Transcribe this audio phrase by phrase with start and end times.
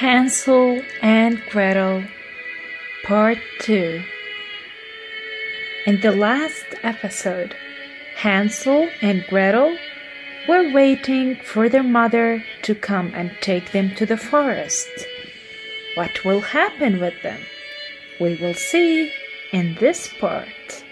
[0.00, 2.04] Hansel and Gretel
[3.02, 4.00] Part 2
[5.86, 7.56] In the last episode,
[8.14, 9.76] Hansel and Gretel
[10.48, 14.88] were waiting for their mother to come and take them to the forest.
[15.96, 17.40] What will happen with them?
[18.20, 19.12] We will see
[19.50, 20.84] in this part.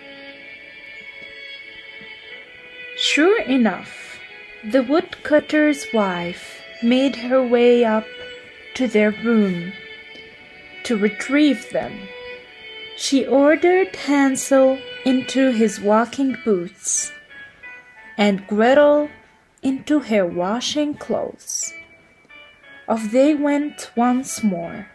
[2.96, 4.18] Sure enough,
[4.64, 8.04] the woodcutter's wife made her way up
[8.76, 9.72] to their room
[10.84, 12.08] to retrieve them.
[12.96, 17.10] She ordered Hansel into his walking boots
[18.16, 19.10] and Gretel
[19.62, 21.72] into her washing clothes.
[22.88, 24.88] Off they went once more.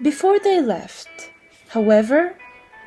[0.00, 1.30] Before they left,
[1.68, 2.36] however,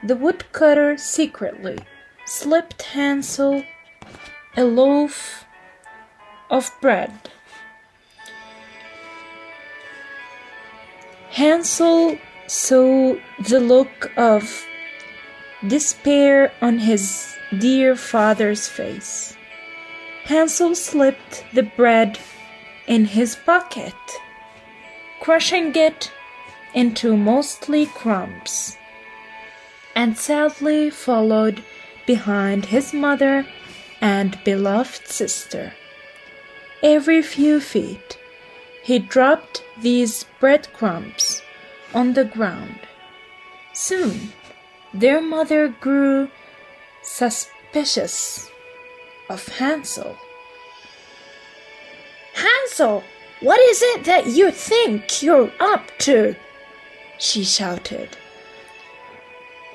[0.03, 1.77] the woodcutter secretly
[2.25, 3.63] slipped Hansel
[4.55, 5.45] a loaf
[6.49, 7.11] of bread
[11.39, 13.15] Hansel saw
[13.47, 14.67] the look of
[15.65, 19.37] despair on his dear father's face.
[20.25, 22.19] Hansel slipped the bread
[22.87, 23.95] in his pocket,
[25.21, 26.11] crushing it
[26.73, 28.75] into mostly crumbs,
[29.95, 31.63] and sadly followed
[32.05, 33.45] behind his mother
[34.01, 35.71] and beloved sister.
[36.83, 38.17] Every few feet
[38.89, 41.28] he dropped these breadcrumbs
[41.93, 42.79] on the ground.
[43.73, 44.33] Soon
[44.93, 46.29] their mother grew
[47.01, 48.49] suspicious
[49.29, 50.17] of Hansel.
[52.33, 53.03] Hansel,
[53.41, 56.35] what is it that you think you're up to?
[57.17, 58.09] she shouted.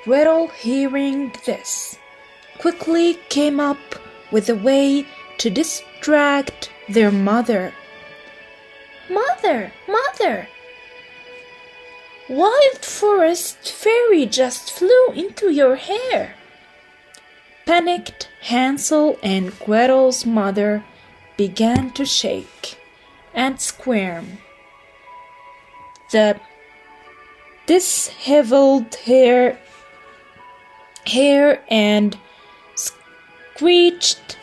[0.05, 1.99] Gretel, hearing this,
[2.59, 3.79] quickly came up
[4.31, 5.07] with a way
[5.39, 7.73] to distract their mother.
[9.11, 10.49] Mother, mother!
[12.29, 16.37] Wild forest fairy just flew into your hair.
[17.67, 20.85] Panicked Hansel and Gretel's mother
[21.37, 22.79] began to shake
[23.35, 24.39] and squirm.
[26.13, 26.41] The
[27.67, 29.59] disheveled hair,
[31.07, 32.17] hair and
[32.75, 34.39] screeched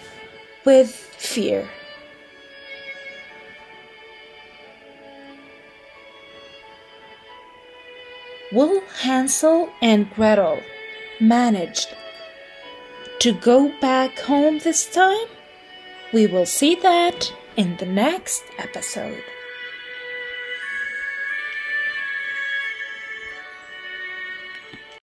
[0.66, 1.68] with fear.
[8.52, 10.60] Will Hansel and Gretel
[11.22, 11.88] manage
[13.20, 15.28] to go back home this time?
[16.12, 19.24] We will see that in the next episode.